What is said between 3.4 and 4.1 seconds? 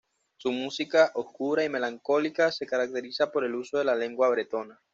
el uso de la